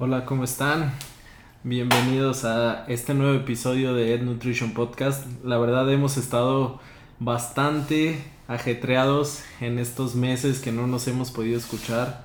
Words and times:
Hola, 0.00 0.24
¿cómo 0.26 0.44
están? 0.44 0.92
Bienvenidos 1.64 2.44
a 2.44 2.84
este 2.86 3.14
nuevo 3.14 3.34
episodio 3.34 3.94
de 3.94 4.14
Ed 4.14 4.22
Nutrition 4.22 4.72
Podcast. 4.72 5.26
La 5.42 5.58
verdad 5.58 5.92
hemos 5.92 6.16
estado 6.16 6.78
bastante 7.18 8.22
ajetreados 8.46 9.42
en 9.60 9.80
estos 9.80 10.14
meses 10.14 10.60
que 10.60 10.70
no 10.70 10.86
nos 10.86 11.08
hemos 11.08 11.32
podido 11.32 11.58
escuchar. 11.58 12.24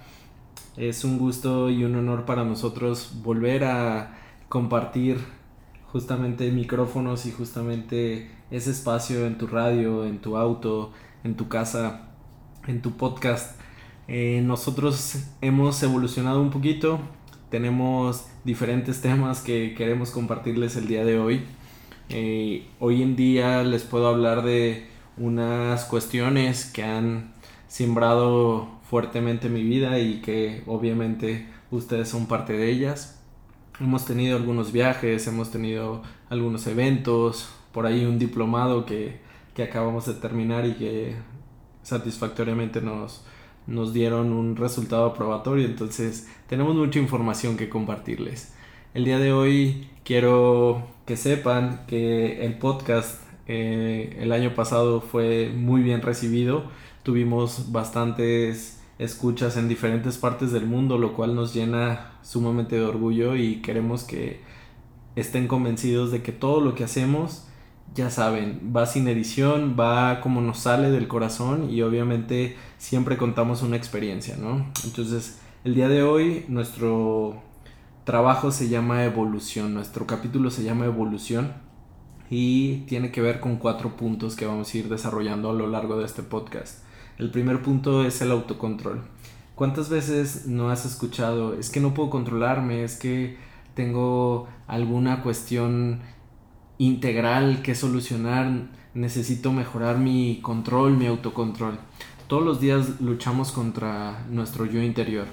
Es 0.78 1.04
un 1.04 1.18
gusto 1.18 1.72
y 1.72 1.84
un 1.84 1.96
honor 1.96 2.26
para 2.26 2.44
nosotros 2.44 3.12
volver 3.24 3.64
a 3.64 4.20
compartir 4.50 5.18
justamente 5.92 6.52
micrófonos 6.52 7.26
y 7.26 7.32
justamente 7.32 8.30
ese 8.52 8.70
espacio 8.70 9.26
en 9.26 9.40
tu 9.40 9.48
radio, 9.48 10.06
en 10.06 10.20
tu 10.20 10.38
auto, 10.38 10.92
en 11.24 11.36
tu 11.36 11.48
casa, 11.48 12.10
en 12.68 12.84
tu 12.84 12.98
podcast. 12.98 13.60
Eh, 14.08 14.44
nosotros 14.46 15.24
hemos 15.42 15.82
evolucionado 15.82 16.40
un 16.40 16.52
poquito, 16.52 17.00
tenemos 17.54 18.26
diferentes 18.44 19.00
temas 19.00 19.42
que 19.42 19.76
queremos 19.76 20.10
compartirles 20.10 20.76
el 20.76 20.88
día 20.88 21.06
de 21.06 21.20
hoy. 21.20 21.44
Eh, 22.10 22.66
hoy 22.80 23.04
en 23.04 23.16
día 23.16 23.62
les 23.62 23.84
puedo 23.84 24.08
hablar 24.08 24.42
de 24.42 24.88
unas 25.18 25.86
cuestiones 25.86 26.66
que 26.66 26.84
han 26.84 27.32
sembrado 27.68 28.70
fuertemente 28.90 29.50
mi 29.50 29.62
vida 29.62 30.00
y 30.00 30.20
que 30.22 30.64
obviamente 30.66 31.48
ustedes 31.70 32.10
son 32.10 32.26
parte 32.26 32.54
de 32.54 32.72
ellas. 32.72 33.22
Hemos 33.80 34.04
tenido 34.06 34.36
algunos 34.36 34.72
viajes, 34.72 35.28
hemos 35.28 35.52
tenido 35.52 36.02
algunos 36.32 36.66
eventos, 36.66 37.54
por 37.72 37.86
ahí 37.86 38.04
un 38.04 38.18
diplomado 38.18 38.84
que, 38.88 39.20
que 39.54 39.62
acabamos 39.62 40.08
de 40.08 40.16
terminar 40.16 40.66
y 40.66 40.74
que 40.74 41.18
satisfactoriamente 41.84 42.82
nos, 42.82 43.24
nos 43.68 43.94
dieron 43.94 44.34
un 44.34 44.56
resultado 44.56 45.06
aprobatorio, 45.06 45.66
entonces 45.66 46.30
tenemos 46.48 46.76
mucha 46.76 47.00
información 47.00 47.58
que 47.58 47.70
compartirles. 47.70 48.54
El 48.94 49.06
día 49.06 49.20
de 49.20 49.34
hoy 49.34 49.90
quiero 50.04 50.88
que 51.06 51.18
sepan 51.18 51.86
que 51.88 52.46
el 52.46 52.58
podcast 52.58 53.22
eh, 53.48 54.18
el 54.20 54.32
año 54.32 54.54
pasado 54.56 55.02
fue 55.02 55.52
muy 55.56 55.82
bien 55.82 56.02
recibido, 56.02 56.64
tuvimos 57.04 57.72
bastantes 57.72 58.80
escuchas 59.00 59.58
en 59.58 59.68
diferentes 59.68 60.18
partes 60.18 60.52
del 60.52 60.66
mundo, 60.66 60.98
lo 60.98 61.14
cual 61.14 61.36
nos 61.36 61.54
llena 61.54 62.12
sumamente 62.22 62.76
de 62.76 62.86
orgullo 62.86 63.36
y 63.36 63.62
queremos 63.62 64.04
que 64.04 64.42
estén 65.16 65.48
convencidos 65.48 66.12
de 66.12 66.22
que 66.22 66.32
todo 66.32 66.62
lo 66.62 66.76
que 66.76 66.84
hacemos 66.84 67.48
ya 67.96 68.10
saben, 68.10 68.72
va 68.76 68.86
sin 68.86 69.08
edición, 69.08 69.76
va 69.80 70.20
como 70.22 70.42
nos 70.42 70.60
sale 70.60 70.90
del 70.90 71.08
corazón 71.08 71.70
y 71.70 71.82
obviamente 71.82 72.56
siempre 72.78 73.18
contamos 73.18 73.62
una 73.62 73.78
experiencia, 73.78 74.36
¿no? 74.38 74.66
Entonces, 74.84 75.40
el 75.64 75.76
día 75.76 75.88
de 75.90 76.04
hoy 76.04 76.46
nuestro 76.48 77.42
trabajo 78.04 78.52
se 78.52 78.68
llama 78.68 79.04
evolución, 79.06 79.74
nuestro 79.74 80.08
capítulo 80.08 80.50
se 80.50 80.64
llama 80.64 80.86
evolución 80.86 81.54
y 82.30 82.78
tiene 82.88 83.12
que 83.12 83.22
ver 83.22 83.40
con 83.40 83.58
cuatro 83.58 83.96
puntos 83.96 84.36
que 84.36 84.46
vamos 84.46 84.74
a 84.74 84.78
ir 84.78 84.90
desarrollando 84.90 85.52
a 85.52 85.54
lo 85.54 85.68
largo 85.68 85.98
de 85.98 86.06
este 86.06 86.24
podcast. 86.24 86.84
El 87.20 87.30
primer 87.30 87.62
punto 87.62 88.04
es 88.04 88.22
el 88.22 88.32
autocontrol. 88.32 89.04
¿Cuántas 89.56 89.90
veces 89.90 90.48
no 90.48 90.72
has 90.72 90.84
escuchado, 90.84 91.54
es 91.54 91.70
que 91.70 91.80
no 91.80 91.94
puedo 91.94 92.10
controlarme, 92.10 92.84
es 92.84 92.98
que 92.98 93.38
tengo 93.76 94.48
alguna 94.68 95.22
cuestión 95.22 96.02
integral 96.78 97.62
que 97.62 97.76
solucionar, 97.76 98.68
necesito 98.94 99.52
mejorar 99.52 99.98
mi 99.98 100.40
control, 100.42 100.98
mi 100.98 101.08
autocontrol. 101.08 101.78
Todos 102.28 102.44
los 102.44 102.60
días 102.60 103.02
luchamos 103.02 103.52
contra 103.52 104.26
nuestro 104.30 104.66
yo 104.66 104.82
interior. 104.82 105.28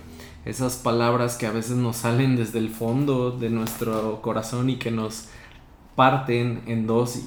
Esas 0.44 0.77
palabras 0.77 1.36
que 1.36 1.46
a 1.46 1.52
veces 1.52 1.77
nos 1.77 1.98
salen 1.98 2.36
desde 2.36 2.58
el 2.58 2.70
fondo 2.70 3.30
de 3.30 3.51
nuestro 3.51 4.23
corazón 4.23 4.70
y 4.70 4.77
que 4.77 4.90
nos 4.90 5.28
parten 5.96 6.62
en 6.67 6.86
dos 6.86 7.20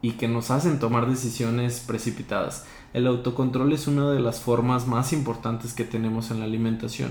y 0.00 0.12
que 0.12 0.28
nos 0.28 0.50
hacen 0.50 0.78
tomar 0.78 1.08
decisiones 1.08 1.80
precipitadas. 1.80 2.66
El 2.94 3.08
autocontrol 3.08 3.72
es 3.72 3.88
una 3.88 4.08
de 4.12 4.20
las 4.20 4.40
formas 4.40 4.86
más 4.86 5.12
importantes 5.12 5.74
que 5.74 5.82
tenemos 5.82 6.30
en 6.30 6.38
la 6.38 6.44
alimentación, 6.44 7.10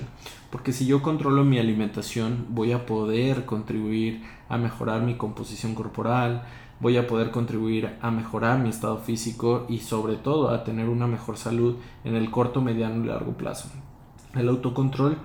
porque 0.50 0.72
si 0.72 0.86
yo 0.86 1.02
controlo 1.02 1.44
mi 1.44 1.60
alimentación 1.60 2.46
voy 2.52 2.72
a 2.72 2.86
poder 2.86 3.46
contribuir 3.46 4.24
a 4.48 4.58
mejorar 4.58 5.02
mi 5.02 5.16
composición 5.16 5.76
corporal, 5.76 6.44
voy 6.80 6.96
a 6.96 7.06
poder 7.06 7.32
contribuir 7.32 7.98
a 8.02 8.12
mejorar 8.12 8.60
mi 8.60 8.70
estado 8.70 8.98
físico 8.98 9.66
y 9.68 9.80
sobre 9.80 10.16
todo 10.16 10.52
a 10.52 10.64
tener 10.64 10.88
una 10.88 11.06
mejor 11.06 11.36
salud 11.36 11.76
en 12.06 12.16
el 12.16 12.32
corto, 12.32 12.62
mediano 12.62 13.04
y 13.04 13.08
largo 13.10 13.34
plazo. 13.34 13.68
El 14.36 14.48
autocontrol 14.48 15.18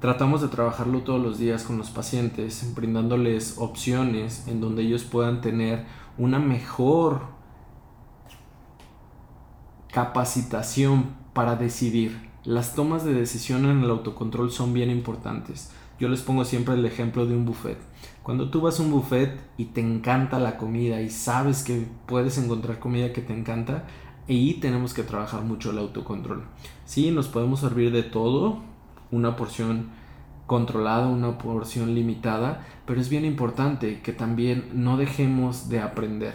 tratamos 0.00 0.42
de 0.42 0.48
trabajarlo 0.48 1.00
todos 1.00 1.22
los 1.22 1.38
días 1.38 1.62
con 1.62 1.78
los 1.78 1.88
pacientes, 1.88 2.70
brindándoles 2.76 3.56
opciones 3.56 4.46
en 4.46 4.60
donde 4.60 4.82
ellos 4.82 5.04
puedan 5.04 5.40
tener 5.40 5.86
una 6.18 6.38
mejor 6.38 7.40
capacitación 9.92 11.14
para 11.34 11.56
decidir. 11.56 12.30
Las 12.44 12.74
tomas 12.74 13.04
de 13.04 13.12
decisión 13.12 13.66
en 13.66 13.84
el 13.84 13.90
autocontrol 13.90 14.50
son 14.50 14.72
bien 14.72 14.90
importantes. 14.90 15.70
Yo 16.00 16.08
les 16.08 16.22
pongo 16.22 16.44
siempre 16.44 16.74
el 16.74 16.84
ejemplo 16.84 17.26
de 17.26 17.36
un 17.36 17.44
buffet. 17.44 17.78
Cuando 18.22 18.50
tú 18.50 18.62
vas 18.62 18.80
a 18.80 18.82
un 18.82 18.90
buffet 18.90 19.38
y 19.58 19.66
te 19.66 19.82
encanta 19.82 20.40
la 20.40 20.56
comida 20.56 21.00
y 21.02 21.10
sabes 21.10 21.62
que 21.62 21.86
puedes 22.06 22.38
encontrar 22.38 22.78
comida 22.78 23.12
que 23.12 23.20
te 23.20 23.38
encanta, 23.38 23.84
ahí 24.28 24.54
tenemos 24.54 24.94
que 24.94 25.02
trabajar 25.02 25.42
mucho 25.42 25.70
el 25.70 25.78
autocontrol. 25.78 26.44
Sí, 26.86 27.10
nos 27.10 27.28
podemos 27.28 27.60
servir 27.60 27.92
de 27.92 28.02
todo, 28.02 28.60
una 29.10 29.36
porción 29.36 29.90
controlada, 30.46 31.06
una 31.06 31.36
porción 31.38 31.94
limitada, 31.94 32.66
pero 32.86 33.00
es 33.00 33.10
bien 33.10 33.26
importante 33.26 34.00
que 34.00 34.12
también 34.12 34.70
no 34.72 34.96
dejemos 34.96 35.68
de 35.68 35.80
aprender. 35.80 36.34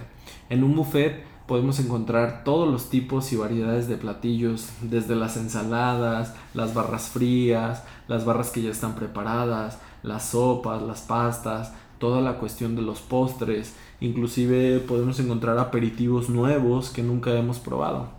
En 0.50 0.64
un 0.64 0.76
buffet 0.76 1.26
podemos 1.48 1.80
encontrar 1.80 2.44
todos 2.44 2.70
los 2.70 2.90
tipos 2.90 3.32
y 3.32 3.38
variedades 3.38 3.88
de 3.88 3.96
platillos, 3.96 4.70
desde 4.82 5.16
las 5.16 5.38
ensaladas, 5.38 6.34
las 6.54 6.74
barras 6.74 7.08
frías, 7.08 7.84
las 8.08 8.26
barras 8.26 8.50
que 8.52 8.62
ya 8.62 8.70
están 8.70 8.96
preparadas, 8.96 9.80
las 10.04 10.30
sopas, 10.30 10.82
las 10.82 11.02
pastas, 11.02 11.72
toda 12.00 12.22
la 12.22 12.38
cuestión 12.38 12.76
de 12.76 12.82
los 12.82 13.00
postres, 13.00 13.76
inclusive 14.02 14.80
podemos 14.80 15.20
encontrar 15.20 15.58
aperitivos 15.58 16.30
nuevos 16.30 16.90
que 16.90 17.02
nunca 17.02 17.32
hemos 17.32 17.60
probado. 17.60 18.10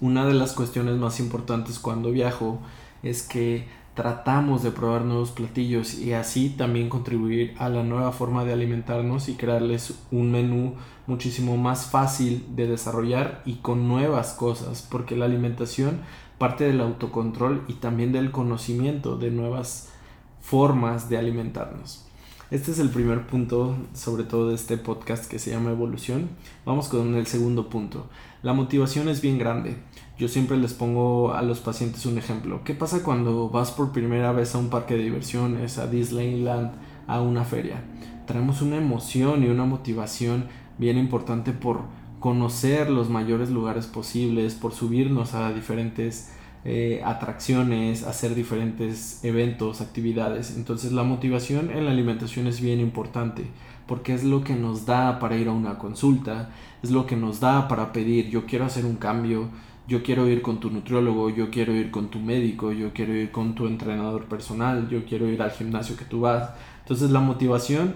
Una 0.00 0.26
de 0.26 0.34
las 0.34 0.52
cuestiones 0.52 0.96
más 0.96 1.20
importantes 1.20 1.78
cuando 1.78 2.10
viajo 2.10 2.58
es 3.04 3.22
que 3.22 3.68
tratamos 3.94 4.62
de 4.62 4.70
probar 4.70 5.02
nuevos 5.02 5.32
platillos 5.32 5.98
y 5.98 6.14
así 6.14 6.48
también 6.48 6.88
contribuir 6.88 7.54
a 7.58 7.68
la 7.68 7.82
nueva 7.82 8.12
forma 8.12 8.44
de 8.44 8.52
alimentarnos 8.52 9.28
y 9.28 9.34
crearles 9.34 9.98
un 10.10 10.32
menú 10.32 10.74
muchísimo 11.06 11.56
más 11.56 11.90
fácil 11.90 12.46
de 12.56 12.66
desarrollar 12.66 13.42
y 13.44 13.56
con 13.56 13.88
nuevas 13.88 14.32
cosas, 14.32 14.86
porque 14.90 15.16
la 15.16 15.26
alimentación 15.26 16.00
parte 16.38 16.64
del 16.64 16.80
autocontrol 16.80 17.64
y 17.68 17.74
también 17.74 18.12
del 18.12 18.30
conocimiento 18.30 19.16
de 19.16 19.30
nuevas 19.30 19.92
formas 20.40 21.08
de 21.08 21.18
alimentarnos. 21.18 22.06
Este 22.52 22.70
es 22.70 22.78
el 22.80 22.90
primer 22.90 23.26
punto, 23.26 23.74
sobre 23.94 24.24
todo 24.24 24.50
de 24.50 24.56
este 24.56 24.76
podcast 24.76 25.24
que 25.24 25.38
se 25.38 25.50
llama 25.50 25.70
evolución. 25.70 26.28
Vamos 26.66 26.88
con 26.88 27.14
el 27.14 27.26
segundo 27.26 27.70
punto. 27.70 28.10
La 28.42 28.52
motivación 28.52 29.08
es 29.08 29.22
bien 29.22 29.38
grande. 29.38 29.78
Yo 30.18 30.28
siempre 30.28 30.58
les 30.58 30.74
pongo 30.74 31.32
a 31.32 31.40
los 31.40 31.60
pacientes 31.60 32.04
un 32.04 32.18
ejemplo. 32.18 32.60
¿Qué 32.62 32.74
pasa 32.74 33.02
cuando 33.02 33.48
vas 33.48 33.70
por 33.70 33.92
primera 33.92 34.32
vez 34.32 34.54
a 34.54 34.58
un 34.58 34.68
parque 34.68 34.98
de 34.98 35.04
diversiones, 35.04 35.78
a 35.78 35.86
Disneyland, 35.86 36.72
a 37.06 37.22
una 37.22 37.44
feria? 37.44 37.84
Traemos 38.26 38.60
una 38.60 38.76
emoción 38.76 39.42
y 39.44 39.48
una 39.48 39.64
motivación 39.64 40.44
bien 40.76 40.98
importante 40.98 41.52
por 41.52 41.80
conocer 42.20 42.90
los 42.90 43.08
mayores 43.08 43.48
lugares 43.48 43.86
posibles, 43.86 44.54
por 44.56 44.74
subirnos 44.74 45.32
a 45.32 45.54
diferentes 45.54 46.34
eh, 46.64 47.02
atracciones, 47.04 48.04
hacer 48.04 48.34
diferentes 48.34 49.24
eventos, 49.24 49.80
actividades. 49.80 50.56
Entonces 50.56 50.92
la 50.92 51.02
motivación 51.02 51.70
en 51.70 51.84
la 51.84 51.90
alimentación 51.90 52.46
es 52.46 52.60
bien 52.60 52.80
importante 52.80 53.46
porque 53.86 54.14
es 54.14 54.24
lo 54.24 54.44
que 54.44 54.54
nos 54.54 54.86
da 54.86 55.18
para 55.18 55.36
ir 55.36 55.48
a 55.48 55.52
una 55.52 55.78
consulta, 55.78 56.50
es 56.82 56.90
lo 56.90 57.06
que 57.06 57.16
nos 57.16 57.40
da 57.40 57.68
para 57.68 57.92
pedir 57.92 58.30
yo 58.30 58.46
quiero 58.46 58.64
hacer 58.64 58.84
un 58.84 58.96
cambio, 58.96 59.48
yo 59.88 60.02
quiero 60.02 60.28
ir 60.28 60.42
con 60.42 60.60
tu 60.60 60.70
nutriólogo, 60.70 61.30
yo 61.30 61.50
quiero 61.50 61.74
ir 61.74 61.90
con 61.90 62.08
tu 62.08 62.18
médico, 62.18 62.72
yo 62.72 62.92
quiero 62.92 63.14
ir 63.14 63.30
con 63.30 63.54
tu 63.54 63.66
entrenador 63.66 64.26
personal, 64.26 64.88
yo 64.88 65.04
quiero 65.04 65.28
ir 65.28 65.42
al 65.42 65.50
gimnasio 65.50 65.96
que 65.96 66.04
tú 66.04 66.20
vas. 66.20 66.50
Entonces 66.80 67.10
la 67.10 67.20
motivación 67.20 67.94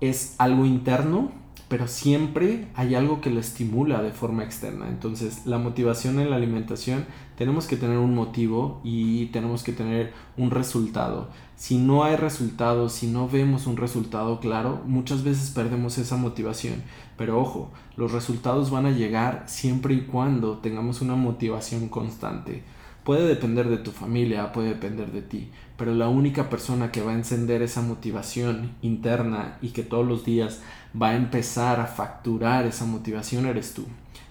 es 0.00 0.34
algo 0.38 0.64
interno 0.64 1.30
pero 1.68 1.86
siempre 1.86 2.68
hay 2.74 2.94
algo 2.94 3.20
que 3.20 3.30
lo 3.30 3.40
estimula 3.40 4.02
de 4.02 4.10
forma 4.10 4.42
externa. 4.42 4.88
Entonces, 4.88 5.44
la 5.44 5.58
motivación 5.58 6.18
en 6.18 6.30
la 6.30 6.36
alimentación, 6.36 7.04
tenemos 7.36 7.66
que 7.66 7.76
tener 7.76 7.98
un 7.98 8.14
motivo 8.14 8.80
y 8.82 9.26
tenemos 9.26 9.62
que 9.62 9.72
tener 9.72 10.14
un 10.38 10.50
resultado. 10.50 11.28
Si 11.56 11.76
no 11.76 12.04
hay 12.04 12.16
resultado, 12.16 12.88
si 12.88 13.06
no 13.06 13.28
vemos 13.28 13.66
un 13.66 13.76
resultado 13.76 14.40
claro, 14.40 14.80
muchas 14.86 15.22
veces 15.24 15.50
perdemos 15.50 15.98
esa 15.98 16.16
motivación. 16.16 16.82
Pero 17.18 17.38
ojo, 17.38 17.70
los 17.96 18.12
resultados 18.12 18.70
van 18.70 18.86
a 18.86 18.90
llegar 18.90 19.44
siempre 19.46 19.92
y 19.92 20.02
cuando 20.02 20.58
tengamos 20.58 21.02
una 21.02 21.16
motivación 21.16 21.88
constante. 21.88 22.62
Puede 23.04 23.26
depender 23.26 23.68
de 23.68 23.78
tu 23.78 23.90
familia, 23.90 24.52
puede 24.52 24.68
depender 24.68 25.12
de 25.12 25.22
ti, 25.22 25.50
pero 25.76 25.94
la 25.94 26.08
única 26.08 26.50
persona 26.50 26.92
que 26.92 27.00
va 27.00 27.12
a 27.12 27.14
encender 27.14 27.62
esa 27.62 27.80
motivación 27.80 28.72
interna 28.82 29.58
y 29.62 29.70
que 29.70 29.82
todos 29.82 30.06
los 30.06 30.24
días 30.24 30.60
va 31.00 31.10
a 31.10 31.16
empezar 31.16 31.80
a 31.80 31.86
facturar 31.86 32.66
esa 32.66 32.84
motivación 32.84 33.46
eres 33.46 33.72
tú. 33.72 33.84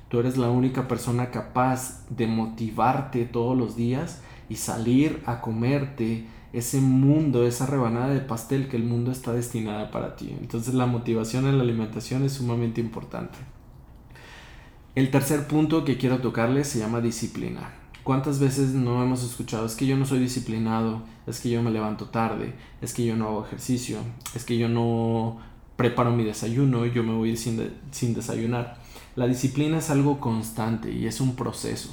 Tú 0.10 0.20
eres 0.20 0.38
la 0.38 0.50
única 0.50 0.88
persona 0.88 1.32
capaz 1.32 2.06
de 2.10 2.28
motivarte 2.28 3.26
todos 3.26 3.58
los 3.58 3.76
días 3.76 4.22
y 4.48 4.56
salir 4.56 5.22
a 5.26 5.42
comerte 5.42 6.26
ese 6.54 6.80
mundo, 6.80 7.46
esa 7.46 7.66
rebanada 7.66 8.14
de 8.14 8.22
pastel 8.22 8.70
que 8.70 8.78
el 8.78 8.84
mundo 8.84 9.12
está 9.12 9.34
destinada 9.34 9.92
para 9.92 10.16
ti. 10.16 10.36
Entonces 10.40 10.74
la 10.74 10.86
motivación 10.86 11.46
en 11.46 11.58
la 11.58 11.64
alimentación 11.64 12.24
es 12.24 12.34
sumamente 12.34 12.80
importante. 12.80 13.38
El 14.96 15.12
tercer 15.12 15.46
punto 15.48 15.86
que 15.86 15.98
quiero 15.98 16.20
tocarles 16.20 16.68
se 16.68 16.80
llama 16.80 17.02
disciplina. 17.02 17.70
¿Cuántas 18.08 18.40
veces 18.40 18.70
no 18.70 19.04
hemos 19.04 19.22
escuchado? 19.22 19.66
Es 19.66 19.76
que 19.76 19.86
yo 19.86 19.98
no 19.98 20.06
soy 20.06 20.20
disciplinado, 20.20 21.02
es 21.28 21.42
que 21.42 21.50
yo 21.50 21.62
me 21.62 21.72
levanto 21.72 22.06
tarde, 22.06 22.54
es 22.82 22.94
que 22.94 23.06
yo 23.06 23.18
no 23.18 23.28
hago 23.28 23.46
ejercicio, 23.46 23.98
es 24.34 24.46
que 24.46 24.58
yo 24.58 24.70
no 24.70 25.40
preparo 25.76 26.12
mi 26.12 26.24
desayuno, 26.24 26.86
yo 26.86 27.04
me 27.04 27.14
voy 27.14 27.36
sin, 27.36 27.70
sin 27.92 28.14
desayunar. 28.14 28.78
La 29.18 29.28
disciplina 29.28 29.80
es 29.80 29.90
algo 29.90 30.22
constante 30.22 30.90
y 30.90 31.06
es 31.06 31.20
un 31.20 31.36
proceso. 31.36 31.90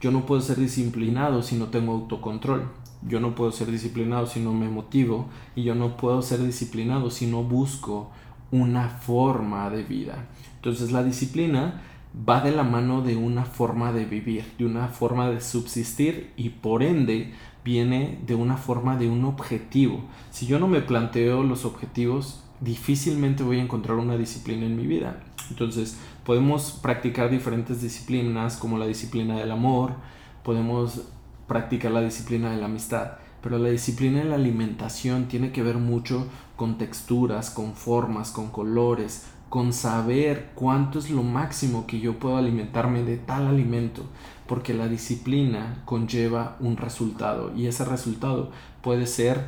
Yo 0.00 0.10
no 0.10 0.26
puedo 0.26 0.40
ser 0.40 0.56
disciplinado 0.56 1.40
si 1.40 1.54
no 1.54 1.66
tengo 1.66 1.92
autocontrol. 1.92 2.68
Yo 3.06 3.20
no 3.20 3.36
puedo 3.36 3.52
ser 3.52 3.70
disciplinado 3.70 4.26
si 4.26 4.40
no 4.40 4.52
me 4.52 4.68
motivo 4.68 5.28
y 5.54 5.62
yo 5.62 5.76
no 5.76 5.96
puedo 5.96 6.20
ser 6.22 6.42
disciplinado 6.42 7.12
si 7.12 7.28
no 7.28 7.44
busco 7.44 8.10
una 8.50 8.88
forma 8.88 9.70
de 9.70 9.84
vida. 9.84 10.26
Entonces 10.56 10.90
la 10.90 11.04
disciplina 11.04 11.80
va 12.16 12.40
de 12.40 12.52
la 12.52 12.62
mano 12.62 13.02
de 13.02 13.16
una 13.16 13.44
forma 13.44 13.92
de 13.92 14.04
vivir, 14.04 14.44
de 14.58 14.64
una 14.64 14.88
forma 14.88 15.28
de 15.30 15.40
subsistir 15.40 16.32
y 16.36 16.50
por 16.50 16.82
ende 16.82 17.32
viene 17.64 18.18
de 18.26 18.34
una 18.34 18.56
forma 18.56 18.96
de 18.96 19.08
un 19.08 19.24
objetivo. 19.24 20.00
Si 20.30 20.46
yo 20.46 20.58
no 20.58 20.68
me 20.68 20.80
planteo 20.80 21.42
los 21.42 21.64
objetivos, 21.64 22.44
difícilmente 22.60 23.42
voy 23.42 23.58
a 23.58 23.62
encontrar 23.62 23.96
una 23.98 24.16
disciplina 24.16 24.66
en 24.66 24.76
mi 24.76 24.86
vida. 24.86 25.20
Entonces, 25.50 25.98
podemos 26.24 26.78
practicar 26.82 27.30
diferentes 27.30 27.82
disciplinas 27.82 28.56
como 28.56 28.78
la 28.78 28.86
disciplina 28.86 29.36
del 29.36 29.50
amor, 29.50 29.94
podemos 30.42 31.02
practicar 31.48 31.92
la 31.92 32.00
disciplina 32.00 32.50
de 32.50 32.58
la 32.58 32.66
amistad, 32.66 33.12
pero 33.42 33.58
la 33.58 33.68
disciplina 33.68 34.20
de 34.20 34.24
la 34.24 34.36
alimentación 34.36 35.26
tiene 35.26 35.52
que 35.52 35.62
ver 35.62 35.76
mucho 35.76 36.26
con 36.56 36.78
texturas, 36.78 37.50
con 37.50 37.74
formas, 37.74 38.30
con 38.30 38.50
colores, 38.50 39.26
con 39.48 39.72
saber 39.72 40.50
cuánto 40.54 40.98
es 40.98 41.10
lo 41.10 41.22
máximo 41.22 41.86
que 41.86 42.00
yo 42.00 42.18
puedo 42.18 42.36
alimentarme 42.36 43.02
de 43.02 43.16
tal 43.16 43.46
alimento, 43.46 44.02
porque 44.46 44.74
la 44.74 44.88
disciplina 44.88 45.82
conlleva 45.84 46.56
un 46.60 46.76
resultado 46.76 47.52
y 47.54 47.66
ese 47.66 47.84
resultado 47.84 48.50
puede 48.82 49.06
ser 49.06 49.44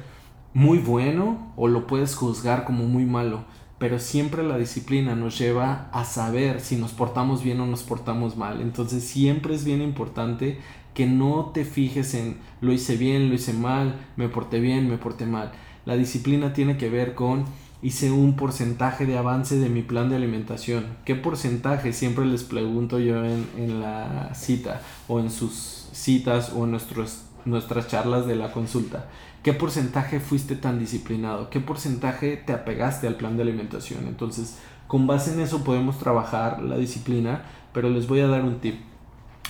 muy 0.54 0.78
bueno 0.78 1.52
o 1.56 1.68
lo 1.68 1.86
puedes 1.86 2.14
juzgar 2.14 2.64
como 2.64 2.84
muy 2.84 3.04
malo, 3.04 3.44
pero 3.78 3.98
siempre 3.98 4.42
la 4.42 4.56
disciplina 4.56 5.14
nos 5.14 5.38
lleva 5.38 5.90
a 5.92 6.04
saber 6.04 6.60
si 6.60 6.76
nos 6.76 6.92
portamos 6.92 7.42
bien 7.42 7.60
o 7.60 7.66
nos 7.66 7.82
portamos 7.82 8.36
mal. 8.36 8.62
Entonces 8.62 9.04
siempre 9.04 9.54
es 9.54 9.64
bien 9.64 9.82
importante 9.82 10.58
que 10.94 11.06
no 11.06 11.50
te 11.52 11.66
fijes 11.66 12.14
en 12.14 12.38
lo 12.62 12.72
hice 12.72 12.96
bien, 12.96 13.28
lo 13.28 13.34
hice 13.34 13.52
mal, 13.52 13.96
me 14.16 14.30
porté 14.30 14.60
bien, 14.60 14.88
me 14.88 14.96
porté 14.96 15.26
mal. 15.26 15.52
La 15.84 15.94
disciplina 15.94 16.54
tiene 16.54 16.78
que 16.78 16.88
ver 16.88 17.14
con 17.14 17.44
hice 17.86 18.10
un 18.10 18.34
porcentaje 18.34 19.06
de 19.06 19.16
avance 19.16 19.58
de 19.58 19.68
mi 19.68 19.80
plan 19.80 20.08
de 20.08 20.16
alimentación. 20.16 20.84
¿Qué 21.04 21.14
porcentaje? 21.14 21.92
Siempre 21.92 22.26
les 22.26 22.42
pregunto 22.42 22.98
yo 22.98 23.24
en, 23.24 23.80
la 23.80 24.34
cita 24.34 24.80
o 25.06 25.20
en 25.20 25.30
sus 25.30 25.88
citas 25.92 26.52
o 26.52 26.64
en 26.64 26.72
nuestros, 26.72 27.26
nuestras 27.44 27.86
charlas 27.86 28.26
de 28.26 28.34
la 28.34 28.50
consulta. 28.50 29.06
¿Qué 29.44 29.52
porcentaje 29.52 30.18
fuiste 30.18 30.56
tan 30.56 30.80
disciplinado? 30.80 31.48
¿Qué 31.48 31.60
porcentaje 31.60 32.36
te 32.36 32.52
apegaste 32.52 33.06
al 33.06 33.14
plan 33.14 33.36
de 33.36 33.44
alimentación? 33.44 34.08
Entonces, 34.08 34.58
con 34.88 35.06
base 35.06 35.34
en 35.34 35.38
eso 35.38 35.62
podemos 35.62 36.00
trabajar 36.00 36.60
la 36.64 36.78
disciplina, 36.78 37.42
pero 37.72 37.88
les 37.88 38.08
voy 38.08 38.18
a 38.18 38.26
dar 38.26 38.42
un 38.42 38.58
tip. 38.58 38.80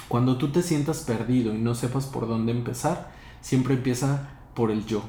Cuando 0.09 0.37
tú 0.37 0.49
te 0.49 0.61
sientas 0.61 1.01
perdido 1.05 1.55
y 1.55 1.59
no 1.59 1.75
sepas 1.75 2.05
por 2.05 2.29
dónde 2.29 2.53
empezar, 2.53 3.11
siempre 3.41 3.73
empieza 3.73 4.29
por 4.53 4.71
el 4.71 4.85
yo 4.85 5.05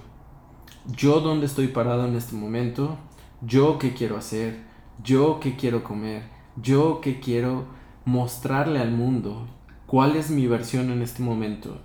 yo 0.96 1.20
dónde 1.20 1.46
estoy 1.46 1.68
parado 1.68 2.06
en 2.06 2.16
este 2.16 2.36
momento, 2.36 2.98
yo 3.42 3.78
qué 3.78 3.94
quiero 3.94 4.18
hacer, 4.18 4.64
yo 5.04 5.40
qué 5.40 5.56
quiero 5.56 5.84
comer, 5.84 6.24
yo 6.62 7.02
qué 7.02 7.20
quiero 7.20 7.66
mostrarle 8.06 8.80
al 8.80 8.92
mundo, 8.92 9.48
cuál 9.86 10.16
es 10.16 10.30
mi 10.30 10.48
versión 10.48 10.92
en 10.92 11.02
este 11.02 11.22
momento. 11.22 11.80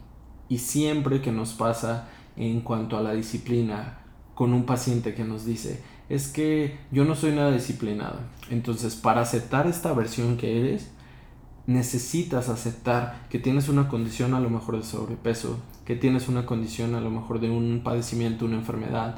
Y 0.49 0.59
siempre 0.59 1.21
que 1.21 1.33
nos 1.33 1.53
pasa 1.53 2.09
en 2.37 2.61
cuanto 2.61 2.97
a 2.97 3.03
la 3.03 3.13
disciplina 3.13 3.99
con 4.35 4.53
un 4.53 4.65
paciente 4.65 5.15
que 5.15 5.25
nos 5.25 5.45
dice, 5.45 5.83
es 6.09 6.29
que 6.29 6.79
yo 6.91 7.05
no 7.05 7.15
soy 7.15 7.33
nada 7.33 7.53
disciplinado. 7.53 8.21
Entonces, 8.51 8.97
para 8.97 9.23
aceptar 9.23 9.67
esta 9.67 9.93
versión 9.93 10.37
que 10.37 10.61
eres, 10.61 10.91
necesitas 11.67 12.49
aceptar 12.49 13.27
que 13.31 13.39
tienes 13.39 13.69
una 13.69 13.89
condición 13.89 14.35
a 14.35 14.41
lo 14.41 14.51
mejor 14.51 14.77
de 14.77 14.83
sobrepeso, 14.83 15.59
que 15.85 15.97
tienes 15.97 16.29
una 16.29 16.45
condición 16.45 16.95
a 16.95 17.01
lo 17.01 17.11
mejor 17.11 17.41
de 17.41 17.51
un 17.51 17.83
padecimiento, 17.85 18.45
una 18.45 18.57
enfermedad. 18.57 19.17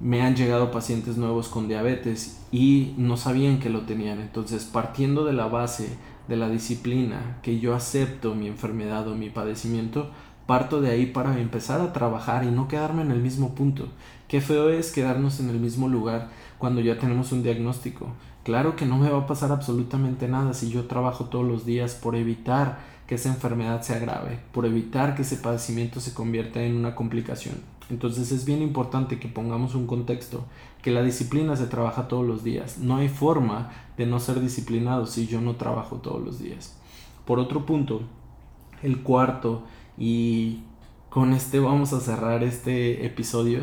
Me 0.00 0.22
han 0.22 0.36
llegado 0.36 0.70
pacientes 0.70 1.16
nuevos 1.16 1.48
con 1.48 1.68
diabetes 1.68 2.40
y 2.52 2.94
no 2.98 3.16
sabían 3.16 3.60
que 3.60 3.70
lo 3.70 3.82
tenían. 3.82 4.20
Entonces, 4.20 4.64
partiendo 4.64 5.24
de 5.24 5.32
la 5.32 5.46
base 5.46 5.96
de 6.28 6.36
la 6.36 6.48
disciplina, 6.48 7.38
que 7.42 7.60
yo 7.60 7.74
acepto 7.74 8.34
mi 8.34 8.46
enfermedad 8.46 9.08
o 9.08 9.14
mi 9.14 9.30
padecimiento, 9.30 10.10
parto 10.46 10.80
de 10.80 10.90
ahí 10.90 11.06
para 11.06 11.38
empezar 11.40 11.80
a 11.80 11.92
trabajar 11.92 12.44
y 12.44 12.50
no 12.50 12.68
quedarme 12.68 13.02
en 13.02 13.10
el 13.10 13.20
mismo 13.20 13.54
punto. 13.54 13.88
Qué 14.28 14.40
feo 14.40 14.68
es 14.68 14.92
quedarnos 14.92 15.40
en 15.40 15.50
el 15.50 15.58
mismo 15.58 15.88
lugar 15.88 16.28
cuando 16.58 16.80
ya 16.80 16.98
tenemos 16.98 17.32
un 17.32 17.42
diagnóstico. 17.42 18.08
Claro 18.44 18.76
que 18.76 18.86
no 18.86 18.96
me 18.96 19.10
va 19.10 19.20
a 19.20 19.26
pasar 19.26 19.50
absolutamente 19.50 20.28
nada 20.28 20.54
si 20.54 20.70
yo 20.70 20.86
trabajo 20.86 21.24
todos 21.24 21.46
los 21.46 21.66
días 21.66 21.94
por 21.94 22.14
evitar 22.14 22.78
que 23.06 23.16
esa 23.16 23.28
enfermedad 23.28 23.82
sea 23.82 23.98
grave, 23.98 24.38
por 24.52 24.66
evitar 24.66 25.14
que 25.14 25.22
ese 25.22 25.36
padecimiento 25.36 26.00
se 26.00 26.14
convierta 26.14 26.62
en 26.62 26.76
una 26.76 26.94
complicación. 26.94 27.56
Entonces 27.88 28.32
es 28.32 28.44
bien 28.44 28.62
importante 28.62 29.18
que 29.18 29.28
pongamos 29.28 29.74
un 29.74 29.86
contexto, 29.86 30.44
que 30.82 30.90
la 30.90 31.02
disciplina 31.02 31.56
se 31.56 31.66
trabaja 31.66 32.08
todos 32.08 32.26
los 32.26 32.42
días. 32.42 32.78
No 32.78 32.96
hay 32.96 33.08
forma 33.08 33.70
de 33.96 34.06
no 34.06 34.18
ser 34.18 34.40
disciplinado 34.40 35.06
si 35.06 35.26
yo 35.26 35.40
no 35.40 35.56
trabajo 35.56 35.96
todos 35.96 36.24
los 36.24 36.38
días. 36.38 36.76
Por 37.24 37.38
otro 37.38 37.64
punto, 37.64 38.02
el 38.82 39.02
cuarto, 39.02 39.62
y 39.98 40.60
con 41.10 41.32
este 41.32 41.60
vamos 41.60 41.92
a 41.92 42.00
cerrar 42.00 42.42
este 42.42 43.06
episodio, 43.06 43.60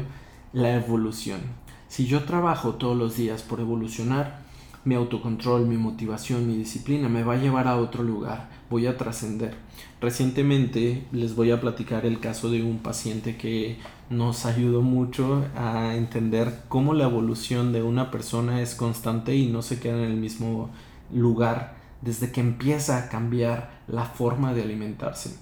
la 0.54 0.76
evolución. 0.76 1.42
Si 1.88 2.06
yo 2.06 2.24
trabajo 2.24 2.76
todos 2.76 2.98
los 2.98 3.18
días 3.18 3.42
por 3.42 3.60
evolucionar, 3.60 4.43
mi 4.86 4.96
autocontrol, 4.96 5.66
mi 5.66 5.78
motivación, 5.78 6.48
mi 6.48 6.56
disciplina 6.58 7.08
me 7.10 7.24
va 7.24 7.34
a 7.34 7.38
llevar 7.38 7.68
a 7.68 7.78
otro 7.78 8.04
lugar, 8.04 8.50
voy 8.70 8.88
a 8.88 8.98
trascender. 8.98 9.56
Recientemente 10.02 11.06
les 11.12 11.36
voy 11.36 11.52
a 11.52 11.62
platicar 11.62 12.06
el 12.06 12.20
caso 12.20 12.50
de 12.50 12.62
un 12.64 12.80
paciente 12.80 13.38
que 13.38 13.78
nos 14.10 14.46
ayudó 14.46 14.82
mucho 14.82 15.46
a 15.56 15.96
entender 15.96 16.64
cómo 16.68 16.94
la 16.94 17.06
evolución 17.06 17.72
de 17.72 17.84
una 17.84 18.12
persona 18.12 18.62
es 18.62 18.76
constante 18.76 19.36
y 19.36 19.48
no 19.48 19.62
se 19.62 19.80
queda 19.80 19.98
en 19.98 20.12
el 20.12 20.18
mismo 20.18 20.70
lugar 21.14 21.76
desde 22.02 22.32
que 22.32 22.42
empieza 22.42 22.98
a 22.98 23.10
cambiar 23.10 23.82
la 23.88 24.04
forma 24.04 24.54
de 24.54 24.64
alimentarse. 24.64 25.38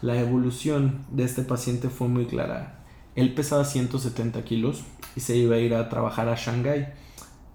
La 0.00 0.20
evolución 0.20 1.04
de 1.10 1.24
este 1.24 1.42
paciente 1.42 1.88
fue 1.88 2.08
muy 2.08 2.26
clara. 2.26 2.84
Él 3.16 3.34
pesaba 3.34 3.64
170 3.64 4.44
kilos 4.44 4.84
y 5.16 5.20
se 5.20 5.36
iba 5.36 5.56
a 5.56 5.60
ir 5.60 5.74
a 5.74 5.88
trabajar 5.88 6.28
a 6.28 6.36
Shanghái 6.36 6.86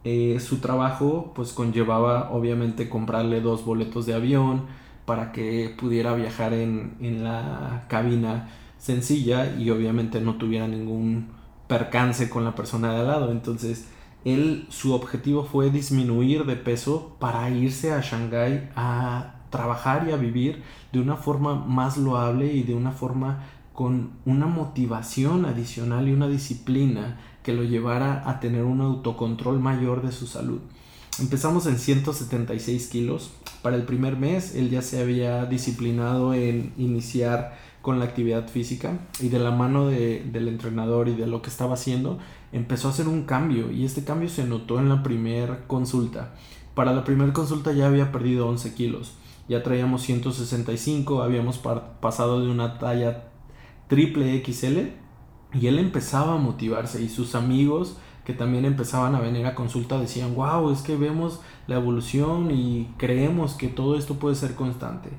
eh, 0.04 0.40
su 0.40 0.58
trabajo 0.60 1.34
pues 1.36 1.52
conllevaba 1.52 2.32
obviamente 2.32 2.90
comprarle 2.90 3.42
dos 3.42 3.66
boletos 3.66 4.06
de 4.06 4.14
avión 4.14 4.66
para 5.06 5.32
que 5.32 5.76
pudiera 5.78 6.14
viajar 6.14 6.54
en, 6.54 6.96
en 7.02 7.24
la 7.24 7.86
cabina 7.90 8.50
sencilla 8.78 9.56
y 9.58 9.70
obviamente 9.72 10.22
no 10.22 10.36
tuviera 10.36 10.68
ningún 10.68 11.28
percance 11.68 12.30
con 12.30 12.44
la 12.44 12.56
persona 12.56 12.94
de 12.94 13.00
al 13.02 13.08
lado. 13.08 13.32
Entonces, 13.32 13.88
él, 14.26 14.66
su 14.70 14.94
objetivo 14.94 15.46
fue 15.46 15.70
disminuir 15.70 16.46
de 16.46 16.56
peso 16.56 17.16
para 17.20 17.50
irse 17.50 17.94
a 17.94 18.02
Shanghái 18.02 18.70
a 18.76 19.36
trabajar 19.50 20.08
y 20.08 20.12
a 20.12 20.18
vivir 20.18 20.64
de 20.92 21.00
una 21.00 21.16
forma 21.16 21.56
más 21.56 21.98
loable 21.98 22.54
y 22.54 22.64
de 22.64 22.74
una 22.74 22.92
forma 22.92 23.44
con 23.74 24.12
una 24.26 24.46
motivación 24.46 25.46
adicional 25.46 26.08
y 26.10 26.14
una 26.14 26.28
disciplina 26.28 27.18
que 27.44 27.54
lo 27.54 27.64
llevara 27.64 28.30
a 28.30 28.40
tener 28.40 28.64
un 28.64 28.82
autocontrol 28.82 29.60
mayor 29.60 30.02
de 30.02 30.12
su 30.12 30.28
salud. 30.28 30.60
Empezamos 31.20 31.66
en 31.66 31.78
176 31.78 32.88
kilos. 32.88 33.32
Para 33.62 33.76
el 33.76 33.84
primer 33.84 34.16
mes 34.16 34.56
él 34.56 34.70
ya 34.70 34.82
se 34.82 35.02
había 35.02 35.46
disciplinado 35.46 36.34
en 36.34 36.74
iniciar 36.78 37.58
con 37.82 38.00
la 38.00 38.06
actividad 38.06 38.48
física 38.48 39.00
y 39.20 39.30
de 39.30 39.40
la 39.40 39.52
mano 39.52 39.88
del 39.88 40.48
entrenador 40.48 41.08
y 41.08 41.16
de 41.16 41.28
lo 41.28 41.42
que 41.42 41.50
estaba 41.50 41.76
haciendo 41.76 42.20
empezó 42.52 42.88
a 42.88 42.92
hacer 42.92 43.08
un 43.08 43.24
cambio 43.24 43.72
y 43.72 43.86
este 43.86 44.04
cambio 44.04 44.30
se 44.30 44.46
notó 44.46 44.80
en 44.80 44.90
la 44.90 45.04
primera 45.04 45.66
consulta. 45.68 46.34
Para 46.74 46.94
la 46.94 47.04
primera 47.04 47.34
consulta 47.34 47.72
ya 47.72 47.88
había 47.88 48.12
perdido 48.12 48.48
11 48.48 48.74
kilos, 48.74 49.14
ya 49.48 49.64
traíamos 49.64 50.04
165, 50.04 51.22
habíamos 51.22 51.58
pasado 52.00 52.42
de 52.42 52.50
una 52.50 52.80
talla 52.80 53.26
triple 53.88 54.44
XL 54.46 54.99
y 55.54 55.68
él 55.68 55.80
empezaba 55.80 56.34
a 56.34 56.38
motivarse 56.38 57.02
y 57.02 57.10
sus 57.10 57.36
amigos 57.36 57.98
que 58.26 58.34
también 58.34 58.66
empezaban 58.66 59.16
a 59.16 59.22
venir 59.22 59.46
a 59.48 59.56
consulta 59.56 60.00
decían, 60.00 60.36
wow, 60.36 60.72
es 60.72 60.82
que 60.82 60.96
vemos 60.96 61.40
la 61.66 61.78
evolución 61.78 62.52
y 62.52 62.88
creemos 62.98 63.54
que 63.54 63.70
todo 63.70 63.98
esto 63.98 64.16
puede 64.16 64.36
ser 64.36 64.54
constante. 64.54 65.10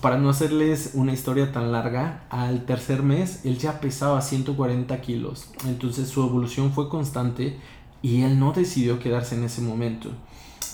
Para 0.00 0.16
no 0.16 0.30
hacerles 0.30 0.92
una 0.94 1.12
historia 1.12 1.52
tan 1.52 1.70
larga, 1.70 2.24
al 2.30 2.64
tercer 2.64 3.02
mes 3.02 3.44
él 3.44 3.58
ya 3.58 3.80
pesaba 3.80 4.22
140 4.22 5.00
kilos, 5.02 5.50
entonces 5.66 6.08
su 6.08 6.22
evolución 6.22 6.72
fue 6.72 6.88
constante 6.88 7.58
y 8.00 8.22
él 8.22 8.38
no 8.38 8.52
decidió 8.52 8.98
quedarse 8.98 9.34
en 9.34 9.44
ese 9.44 9.60
momento. 9.60 10.10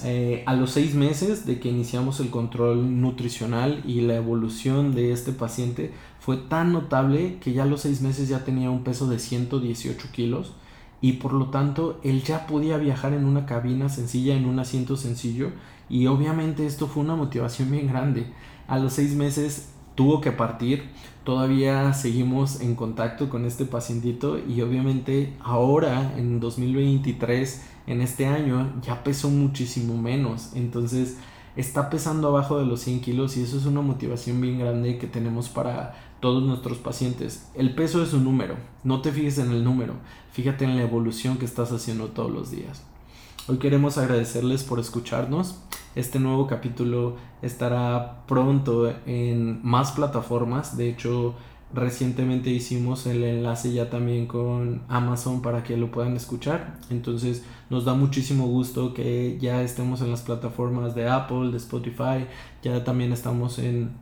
Eh, 0.03 0.43
a 0.47 0.55
los 0.55 0.71
seis 0.71 0.95
meses 0.95 1.45
de 1.45 1.61
que 1.61 1.69
iniciamos 1.69 2.21
el 2.21 2.31
control 2.31 3.01
nutricional 3.01 3.83
y 3.87 4.01
la 4.01 4.15
evolución 4.15 4.95
de 4.95 5.13
este 5.13 5.33
paciente 5.33 5.93
fue 6.21 6.39
tan 6.39 6.73
notable 6.73 7.39
que 7.39 7.53
ya 7.53 7.65
a 7.65 7.67
los 7.67 7.83
seis 7.83 8.01
meses 8.01 8.29
ya 8.29 8.45
tenía 8.45 8.71
un 8.71 8.83
peso 8.83 9.09
de 9.09 9.19
118 9.19 10.09
kilos 10.11 10.55
y 11.03 11.15
por 11.15 11.35
lo 11.35 11.47
tanto 11.47 12.01
él 12.03 12.23
ya 12.23 12.47
podía 12.47 12.79
viajar 12.79 13.13
en 13.13 13.27
una 13.27 13.45
cabina 13.45 13.91
sencilla, 13.91 14.35
en 14.37 14.47
un 14.47 14.59
asiento 14.59 14.97
sencillo 14.97 15.51
y 15.91 16.07
obviamente 16.07 16.65
esto 16.65 16.87
fue 16.87 17.03
una 17.03 17.17
motivación 17.17 17.71
bien 17.71 17.87
grande. 17.87 18.27
A 18.69 18.79
los 18.79 18.95
seis 18.95 19.15
meses 19.15 19.71
tuvo 19.95 20.23
que 20.23 20.33
partir, 20.33 20.85
todavía 21.25 21.93
seguimos 21.93 22.63
en 22.63 22.75
contacto 22.75 23.29
con 23.29 23.45
este 23.45 23.67
pacientito 23.67 24.39
y 24.39 24.63
obviamente 24.63 25.35
ahora 25.41 26.15
en 26.17 26.41
2023 26.41 27.63
en 27.91 28.01
este 28.01 28.27
año 28.27 28.73
ya 28.83 29.03
pesó 29.03 29.31
muchísimo 29.31 30.01
menos. 30.01 30.51
Entonces 30.55 31.17
está 31.57 31.91
pesando 31.91 32.29
abajo 32.29 32.59
de 32.59 32.65
los 32.65 32.81
100 32.83 33.01
kilos 33.01 33.37
y 33.37 33.43
eso 33.43 33.59
es 33.59 33.67
una 33.67 33.81
motivación 33.81 34.41
bien 34.41 34.61
grande 34.61 34.97
que 34.97 35.09
tenemos 35.09 35.49
para 35.49 35.95
todos 36.21 36.43
nuestros 36.43 36.79
pacientes. 36.79 37.51
El 37.55 37.75
peso 37.75 38.01
es 38.03 38.13
un 38.13 38.23
número, 38.23 38.55
no 38.85 39.01
te 39.03 39.11
fijes 39.11 39.39
en 39.39 39.51
el 39.51 39.65
número, 39.65 39.95
fíjate 40.33 40.65
en 40.65 40.77
la 40.77 40.83
evolución 40.83 41.37
que 41.37 41.45
estás 41.45 41.73
haciendo 41.73 42.07
todos 42.09 42.31
los 42.31 42.53
días. 42.53 42.85
Hoy 43.49 43.59
queremos 43.59 43.99
agradecerles 43.99 44.63
por 44.63 44.79
escucharnos. 44.79 45.57
Este 45.97 46.21
nuevo 46.21 46.47
capítulo 46.47 47.17
estará 47.43 48.25
pronto 48.29 48.95
en 49.07 49.61
más 49.67 49.91
plataformas. 49.91 50.77
De 50.77 50.89
hecho, 50.89 51.35
Recientemente 51.73 52.51
hicimos 52.51 53.07
el 53.07 53.23
enlace 53.23 53.73
ya 53.73 53.89
también 53.91 54.27
con 54.27 54.83
Amazon 54.89 55.41
para 55.41 55.63
que 55.63 55.77
lo 55.77 55.93
puedan 55.93 56.17
escuchar. 56.17 56.79
Entonces 56.91 57.45
nos 57.71 57.85
da 57.85 57.95
muchísimo 57.95 58.49
gusto 58.49 58.93
que 58.93 59.39
ya 59.41 59.63
estemos 59.63 60.01
en 60.01 60.11
las 60.11 60.23
plataformas 60.23 60.97
de 60.97 61.09
Apple, 61.09 61.53
de 61.53 61.59
Spotify. 61.59 62.27
Ya 62.63 62.83
también 62.83 63.13
estamos 63.13 63.61
en 63.61 63.93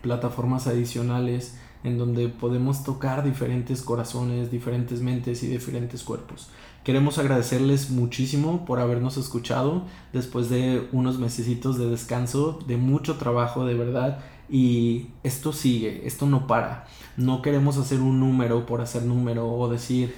plataformas 0.00 0.66
adicionales 0.66 1.58
en 1.84 1.98
donde 1.98 2.28
podemos 2.28 2.84
tocar 2.84 3.22
diferentes 3.22 3.82
corazones, 3.82 4.50
diferentes 4.50 5.00
mentes 5.00 5.42
y 5.42 5.46
diferentes 5.46 6.02
cuerpos. 6.02 6.48
Queremos 6.84 7.18
agradecerles 7.18 7.90
muchísimo 7.90 8.64
por 8.64 8.80
habernos 8.80 9.18
escuchado 9.18 9.84
después 10.14 10.48
de 10.48 10.88
unos 10.92 11.18
mesecitos 11.18 11.78
de 11.78 11.90
descanso, 11.90 12.58
de 12.66 12.78
mucho 12.78 13.16
trabajo 13.16 13.66
de 13.66 13.74
verdad 13.74 14.20
y 14.50 15.06
esto 15.22 15.52
sigue, 15.52 16.06
esto 16.06 16.26
no 16.26 16.46
para. 16.46 16.86
No 17.16 17.40
queremos 17.40 17.76
hacer 17.76 18.00
un 18.00 18.18
número 18.18 18.66
por 18.66 18.80
hacer 18.80 19.02
número 19.04 19.48
o 19.48 19.68
decir 19.68 20.14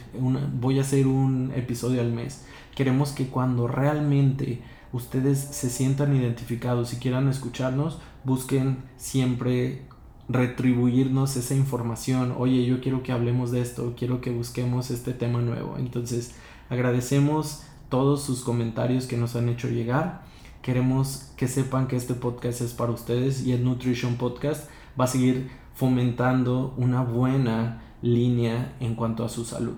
voy 0.55 0.79
a 0.79 0.83
hacer 0.83 1.07
un 1.07 1.53
episodio 1.55 2.01
al 2.01 2.13
mes. 2.13 2.45
Queremos 2.75 3.11
que 3.13 3.27
cuando 3.27 3.69
realmente 3.69 4.63
ustedes 4.93 5.39
se 5.39 5.69
sientan 5.69 6.17
identificados 6.17 6.95
y 6.95 6.97
quieran 6.97 7.29
escucharnos, 7.29 7.99
busquen 8.25 8.79
siempre 8.97 9.83
retribuirnos 10.29 11.37
esa 11.37 11.55
información. 11.55 12.35
Oye, 12.39 12.65
yo 12.65 12.81
quiero 12.81 13.03
que 13.03 13.13
hablemos 13.13 13.51
de 13.51 13.61
esto, 13.61 13.95
quiero 13.99 14.23
que 14.23 14.31
busquemos 14.31 14.91
este 14.91 15.13
tema 15.13 15.41
nuevo. 15.41 15.77
Entonces, 15.77 16.35
agradecemos 16.71 17.65
todos 17.91 18.23
sus 18.23 18.41
comentarios 18.41 19.07
que 19.07 19.19
nos 19.19 19.37
han 19.37 19.51
hecho 19.51 19.69
llegar 19.69 20.23
Queremos 20.63 21.33
que 21.37 21.49
sepan 21.49 21.89
que 21.89 21.97
este 21.97 22.15
podcast 22.15 22.61
es 22.61 22.73
para 22.73 22.93
ustedes 22.93 23.45
y 23.45 23.53
el 23.53 23.65
Nutrition 23.65 24.15
Podcast 24.15 24.71
va 24.99 25.07
a 25.07 25.09
seguir 25.09 25.51
fomentando 25.75 26.73
una 26.77 27.03
buena 27.03 27.83
línea 28.01 28.77
en 28.79 28.95
cuanto 28.95 29.25
a 29.25 29.29
su 29.29 29.45
salud. 29.45 29.75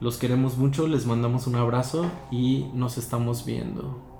Los 0.00 0.16
queremos 0.16 0.56
mucho, 0.56 0.86
les 0.86 1.04
mandamos 1.04 1.46
un 1.46 1.56
abrazo 1.56 2.10
y 2.30 2.64
nos 2.72 2.96
estamos 2.96 3.44
viendo. 3.44 4.15